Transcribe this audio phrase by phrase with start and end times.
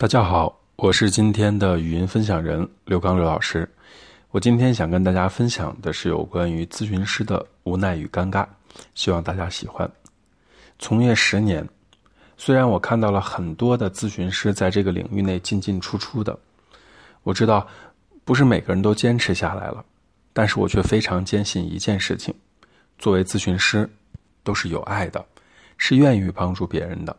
[0.00, 3.68] 大家好，我是今天的语音分享人刘刚刘老师。
[4.30, 8.46] 我今天想跟大家分享的是有关于咨询师的无奈与尴尬，
[8.94, 9.90] 希望大家喜欢。
[10.78, 11.68] 从业十年，
[12.36, 16.38] 虽然我看到了很多的咨询师在这个领域内进进出出的，
[17.24, 17.66] 我知道
[18.24, 19.84] 不是每个人都坚持下来了，
[20.32, 22.32] 但是我却非常坚信一件事情：
[23.00, 23.90] 作为咨询师，
[24.44, 25.26] 都是有爱的，
[25.76, 27.16] 是愿意帮助别人的。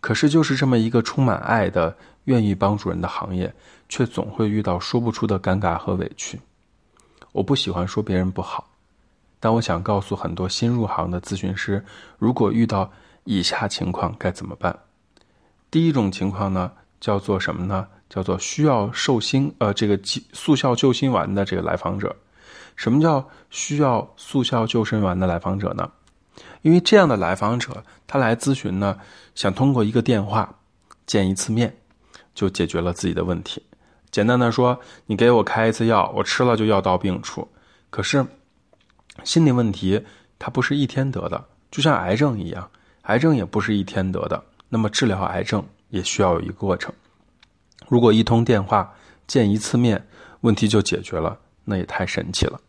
[0.00, 3.52] 可是，就是这么一个充满爱的、愿意帮助人的行业，
[3.88, 6.40] 却总会遇到说不出的尴尬和委屈。
[7.32, 8.68] 我不喜欢说别人不好，
[9.40, 11.84] 但我想告诉很多新入行的咨询师，
[12.18, 12.90] 如果遇到
[13.24, 14.76] 以下情况该怎么办？
[15.70, 17.86] 第一种情况呢，叫做什么呢？
[18.08, 20.00] 叫做需要寿星呃这个
[20.32, 22.16] 速效救心丸的这个来访者。
[22.74, 25.90] 什么叫需要速效救心丸的来访者呢？
[26.62, 28.98] 因为这样的来访者，他来咨询呢，
[29.34, 30.58] 想通过一个电话
[31.06, 31.76] 见一次面，
[32.34, 33.62] 就解决了自己的问题。
[34.10, 37.46] 简单的说，你给我开一次药，我吃了就药到病除。
[37.90, 38.26] 可是
[39.24, 40.04] 心理问题
[40.38, 42.70] 它不是一天得的，就像癌症一样，
[43.02, 44.42] 癌症也不是一天得的。
[44.68, 46.92] 那么治疗癌症也需要有一个过程。
[47.88, 48.94] 如果一通电话
[49.26, 50.06] 见一次面，
[50.40, 52.60] 问题就解决了，那也太神奇了。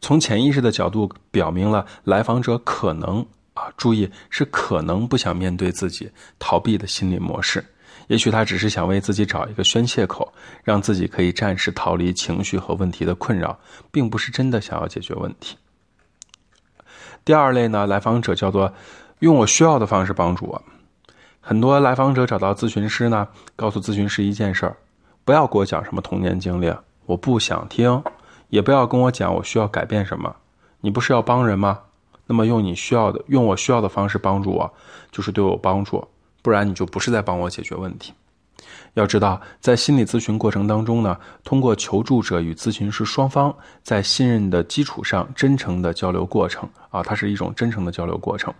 [0.00, 7.64] 从潜意识的角度表明了来访者可能啊，注意是可能不想面对自己逃避的心理模式，
[8.06, 13.58] 也许他只是想为自己找一个宣泄口，让自己可以暂时逃离情绪和问题的困扰，
[13.90, 15.56] 并不是真的想要解决问题。
[17.24, 18.72] 第二类呢，来访者叫做
[19.18, 20.62] 用我需要的方式帮助我。
[21.40, 24.76] 很多来访者找到咨询师呢，告诉咨询师一件事儿：
[25.24, 26.72] 不要给我讲什么童年经历，
[27.06, 28.02] 我不想听。
[28.50, 30.36] 也不要跟我讲我需要改变什么，
[30.82, 31.80] 你不是要帮人吗？
[32.26, 34.72] 那么用你需要的，用我需要的方式帮助我，
[35.10, 36.06] 就是对我帮助，
[36.42, 38.12] 不然你就不是在帮我解决问题。
[38.94, 48.52] 要知道，在心理咨询过程当中呢，通过求助者与咨询师双方在信任的基础上真诚的交流过程啊，它是一种真诚的交流过程。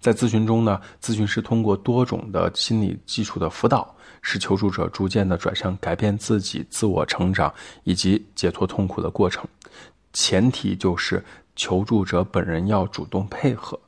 [0.00, 3.94] 在咨询中呢，咨询师通过多种的心理基础的辅导。
[4.20, 7.54] 使求助者逐渐的转向改变自己、自我成长
[7.84, 9.46] 以及解脱痛苦的过程，
[10.12, 13.78] 前提就是求助者本人要主动配合。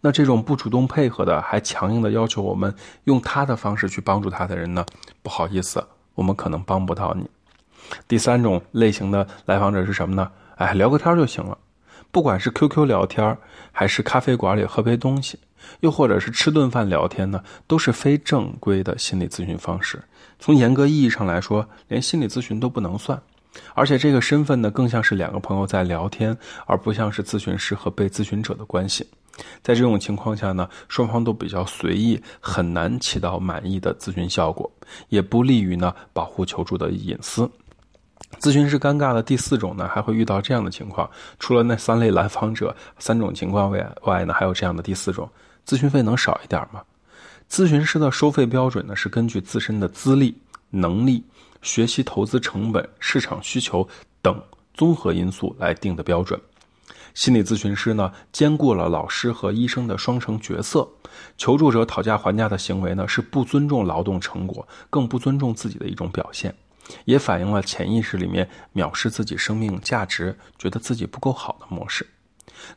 [0.00, 4.84] 那这种不主动配合的，还强硬的要求我们用他的方式去帮助他的人呢？
[5.22, 7.28] 不好意思，我们可能帮不到你。
[8.06, 10.30] 第三种类型的来访者是什么呢？
[10.56, 11.58] 哎，聊个天就行了，
[12.10, 13.36] 不管是 QQ 聊天，
[13.72, 15.38] 还是咖啡馆里喝杯东西。
[15.80, 20.00] 又或者是吃顿饭聊天呢，都是非正规的心理咨询方式。
[20.38, 23.20] 从严格意义上来说，连心理咨询都不能算。
[23.74, 26.36] 而且这个身份呢，更像是两个朋友在聊天，
[26.66, 29.08] 而不像是咨询师和被咨询者的关系。
[29.62, 34.70] 在这种情况下呢，双方都比较随意，很难起到满意的咨询效果，
[35.08, 37.50] 也不利于呢保护求助的隐私。
[38.40, 45.28] 咨询师尴尬的第四种呢，还会遇到这样的情况：除了那三类来访者三种情况外外呢，还有这样的第四种。
[45.66, 46.82] 咨询费能少一点吗？
[47.50, 50.36] 咨询师的收费标准呢，是根据自身的资历、
[50.70, 51.24] 能力、
[51.62, 53.86] 学习投资成本、市场需求
[54.20, 54.38] 等
[54.74, 56.38] 综合因素来定的标准。
[57.14, 60.88] 心理咨询师呢，兼顾了老师和医生的双重角色。
[61.36, 66.54] 求助者讨价还价的行为呢，是不尊重劳动成果，更不尊重自己的一种表现，
[67.04, 72.06] 也反映了潜意识里面藐视自己生命价值、觉得自己不够好的模式。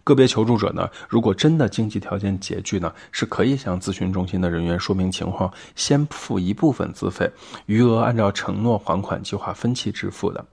[0.04, 7.32] 个别求助者呢，如果真的经济条件拮据呢，是可以向咨询中心的人员说明情况，先付一部分资费，
[7.66, 10.46] 余额按照承诺还款计划分期支付的。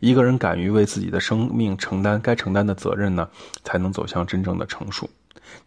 [0.00, 3.28] 一个人敢于为自己的生命承担该承担的责任呢，
[3.62, 5.08] 才能走向真正的成熟。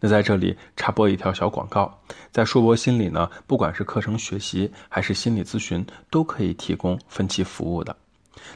[0.00, 1.98] 那在这里插播一条小广告，
[2.30, 7.96] 在硕博心理呢，不管是课程学习还是心理咨询，都可以提供分期服务的。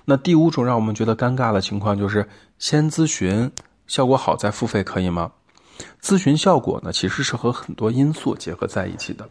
[0.04, 2.28] 那第五种让我们觉得尴尬的情况就是
[2.58, 3.50] 先咨询。
[3.88, 5.30] 效果好再付费可以吗？
[6.00, 9.28] 咨询效果呢，其实是和很多因素结合在一起的。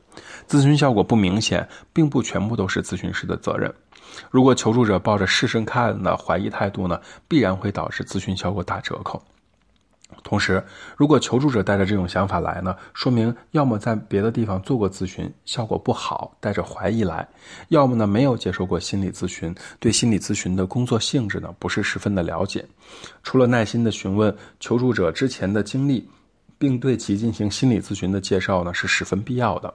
[0.48, 3.74] 咨询效果不明显，并不全部都是咨询师的责任。
[4.30, 9.22] 如果求助者抱着试试看的怀疑态度呢，必然会导致咨询效果打折扣。
[10.24, 10.62] 同时，
[10.98, 17.26] 如果求助者带着这种想法来呢，说明要么在别的地方做过咨询，效果不好，带着怀疑来；
[17.70, 22.66] 要么呢没有接受过心理咨询，对心理咨询的工作性质呢不是十分的了解。
[23.24, 26.10] 除了耐心的询问求助者之前的经历，
[26.62, 29.74] 并对其进行心理咨询的介绍呢是十分必要的。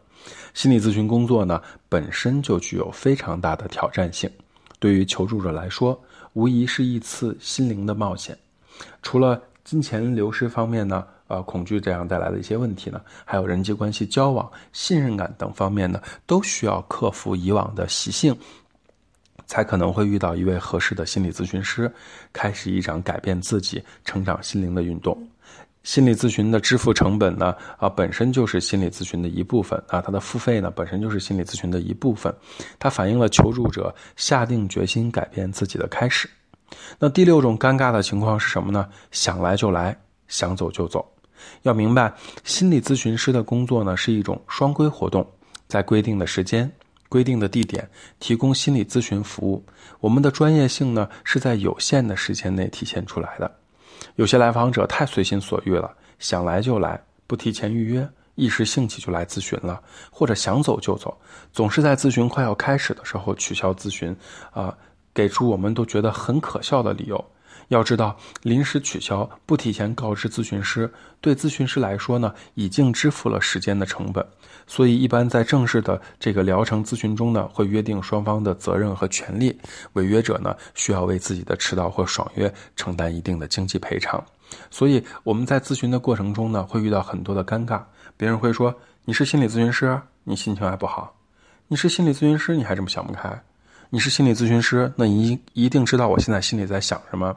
[0.55, 4.31] 心理咨询工作呢本身就具有非常大的挑战性，
[4.79, 6.01] 对于求助者来说，
[6.35, 8.39] 无疑是一次心灵的冒险。
[9.03, 18.33] 除了金钱流失方面呢，呃恐惧这样带来的一些问题呢，还有人际关系交往、信任感等方面呢，都需要克服以往的习性，
[19.47, 21.93] 才可能会遇到一位合适的心理咨询师，
[22.33, 25.29] 开始一场改变自己、成长心灵的运动。
[25.87, 32.35] 心理咨询的支付成本呢，啊，本身就是心理咨询的一部分啊，它的付费呢，本身就是心理咨询的一部分，
[32.77, 36.29] 它反映了求助者下定决心改变自己的开始。
[36.99, 38.89] 那第六种尴尬的情况是什么呢？
[39.13, 39.97] 想来就来，
[40.27, 41.09] 想走就走。
[41.63, 42.13] 要明白，
[42.43, 45.25] 心理咨询师的工作呢是一种双规活动，
[45.69, 46.69] 在规定的时间、
[47.09, 49.65] 规定的地点提供心理咨询服务。
[50.01, 53.49] 我们的专业性呢是在有限的时间内体现出来的。
[54.17, 61.17] 有些来访者太随心所欲了，想来就来，不提前预约，一时兴起就来咨询了，或者想走就走，
[61.53, 64.17] 总是在咨询快要开始的时候取消咨询，
[64.53, 64.77] 啊，
[65.13, 67.23] 给出我们都觉得很可笑的理由。
[67.69, 74.27] 要知道，临时取消不提前告知咨询师，对咨询师来说呢，已经支付了时间的成本。
[74.67, 79.57] 所以，一般在正式的这个疗程咨询中呢，会约定双方的责任和权利。
[79.93, 84.23] 违约者呢，需要为自己的迟到或爽约承担一定的经济赔偿。
[84.71, 87.83] 所以，我们在咨询的过程中呢，会遇到很多的尴尬。
[88.17, 88.75] 别人会说
[89.05, 91.13] ：“你是心理咨询师，你心情还不好；
[91.69, 93.43] 你是心理咨询师，你还这么想不开。”
[93.91, 97.37] 你是心理咨询师，那你一定知道我现在心里在想什么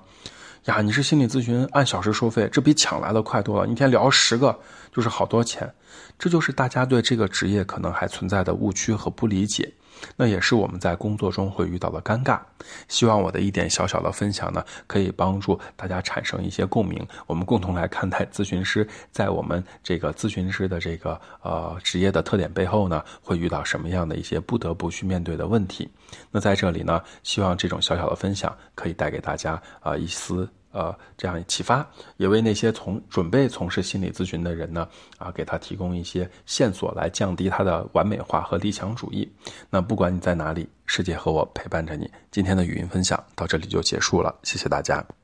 [0.66, 0.82] 呀？
[0.82, 3.68] 你是心理咨询，按小时收费，这比抢来的快多了。
[3.68, 4.58] 一天聊十个
[4.92, 5.72] 就是好多钱，
[6.18, 9.72] 这就是大家对这个职业可能还存在的误区和不理解。
[10.16, 12.40] 那也是我们在工作中会遇到的尴尬。
[12.88, 17.06] 希望我的一点小小的分享呢，可以帮助大家产生一些共鸣。
[17.26, 25.90] 我们共同来看待咨询师在我们这个咨询师的这个呃职业的特点背后呢，会遇到什么样的一些不得不去面对的问题。
[26.32, 30.50] 那在这里呢，希望这种小小的分享可以带给大家啊一丝。
[30.72, 31.88] 呃，这样启发，
[32.18, 34.88] 也为那些从准备从事心理咨询的人呢，
[35.18, 39.30] 啊，给他提供一些线索，来降低他的完美化和理想主义。
[39.70, 42.10] 那不管你在哪里，世界和我陪伴着你。
[42.32, 45.19] 今天的语音分享到这里就结束了，谢谢大家。